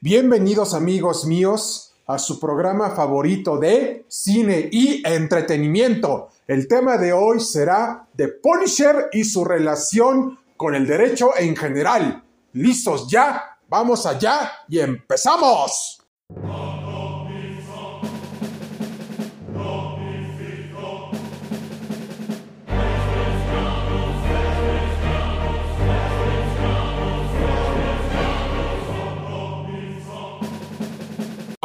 [0.00, 6.28] Bienvenidos amigos míos a su programa favorito de cine y entretenimiento.
[6.46, 12.22] El tema de hoy será The Punisher y su relación con el derecho en general.
[12.52, 13.58] ¿Listos ya?
[13.68, 15.97] Vamos allá y empezamos.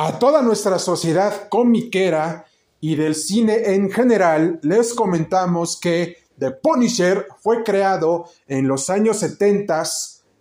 [0.06, 2.46] A toda nuestra sociedad comiquera
[2.82, 9.20] y del cine en general, les comentamos que The Punisher fue creado en los años
[9.20, 9.82] 70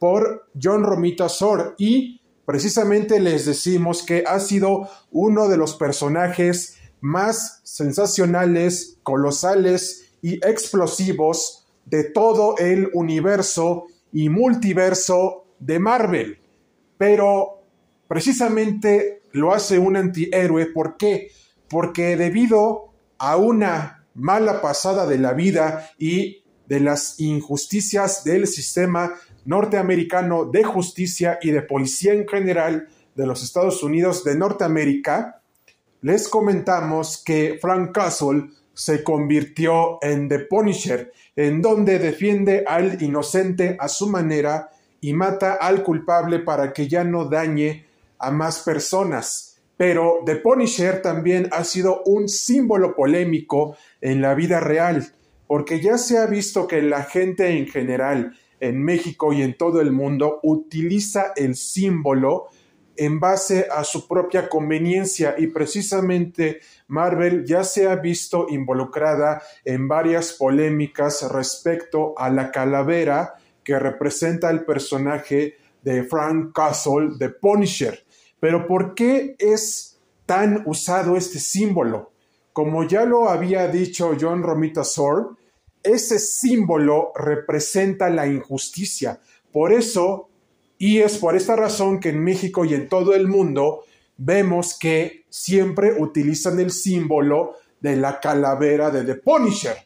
[0.00, 6.78] por John Romita Sor y precisamente les decimos que ha sido uno de los personajes
[7.00, 16.40] más sensacionales, colosales y explosivos de todo el universo y multiverso de Marvel.
[16.98, 17.62] Pero
[18.08, 20.66] precisamente lo hace un antihéroe.
[20.66, 21.30] ¿Por qué?
[21.68, 29.14] Porque debido a una mala pasada de la vida y de las injusticias del sistema
[29.44, 35.42] norteamericano de justicia y de policía en general de los Estados Unidos de Norteamérica,
[36.00, 43.76] les comentamos que Frank Castle se convirtió en The Punisher, en donde defiende al inocente
[43.78, 47.86] a su manera y mata al culpable para que ya no dañe
[48.22, 49.60] a más personas.
[49.76, 55.12] Pero The Punisher también ha sido un símbolo polémico en la vida real,
[55.46, 59.80] porque ya se ha visto que la gente en general en México y en todo
[59.80, 62.48] el mundo utiliza el símbolo
[62.96, 69.88] en base a su propia conveniencia y precisamente Marvel ya se ha visto involucrada en
[69.88, 73.34] varias polémicas respecto a la calavera
[73.64, 78.04] que representa el personaje de Frank Castle, de Punisher.
[78.42, 82.10] Pero ¿por qué es tan usado este símbolo?
[82.52, 85.36] Como ya lo había dicho John Romita Sor,
[85.80, 89.20] ese símbolo representa la injusticia.
[89.52, 90.28] Por eso,
[90.76, 93.84] y es por esta razón que en México y en todo el mundo
[94.16, 99.76] vemos que siempre utilizan el símbolo de la calavera de The Punisher.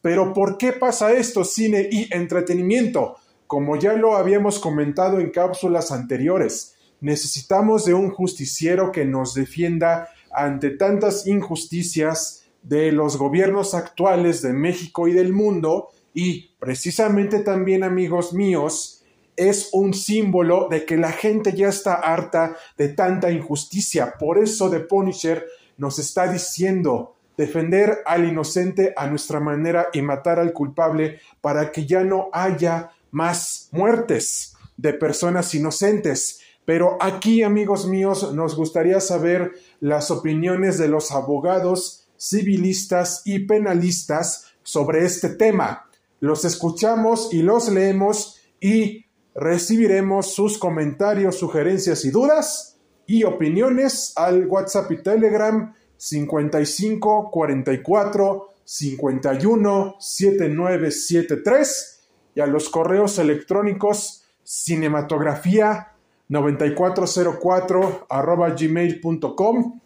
[0.00, 3.16] Pero ¿por qué pasa esto, cine y entretenimiento?
[3.46, 10.08] Como ya lo habíamos comentado en cápsulas anteriores, necesitamos de un justiciero que nos defienda
[10.32, 17.84] ante tantas injusticias de los gobiernos actuales de México y del mundo y precisamente también
[17.84, 19.04] amigos míos
[19.36, 24.14] es un símbolo de que la gente ya está harta de tanta injusticia.
[24.18, 25.46] Por eso The Punisher
[25.76, 31.86] nos está diciendo defender al inocente a nuestra manera y matar al culpable para que
[31.86, 36.40] ya no haya más muertes de personas inocentes.
[36.66, 44.52] Pero aquí, amigos míos, nos gustaría saber las opiniones de los abogados civilistas y penalistas
[44.62, 45.88] sobre este tema.
[46.18, 54.46] Los escuchamos y los leemos y recibiremos sus comentarios, sugerencias y dudas y opiniones al
[54.46, 65.92] WhatsApp y Telegram 55 44 51 7973 y a los correos electrónicos cinematografía
[66.28, 69.80] 9404 arroba gmail.com,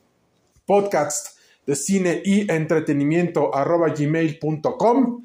[0.67, 5.25] podcast de cine y entretenimiento arroba gmail.com,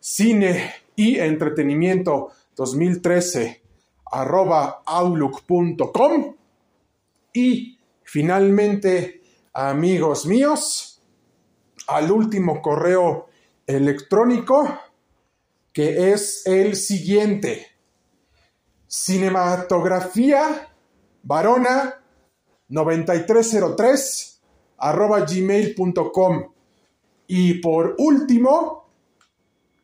[0.00, 3.62] cine y entretenimiento 2013
[4.12, 6.34] arroba outlook.com
[7.32, 9.22] y finalmente
[9.52, 11.00] amigos míos
[11.86, 13.28] al último correo
[13.66, 14.80] electrónico
[15.72, 17.69] que es el siguiente
[18.90, 20.68] cinematografía
[21.22, 22.02] varona
[22.68, 24.40] 9303
[24.78, 26.52] arroba gmail.com
[27.28, 28.90] y por último